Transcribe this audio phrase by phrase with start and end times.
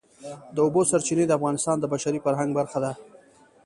[0.55, 2.91] د اوبو سرچینې د افغانستان د بشري فرهنګ برخه ده.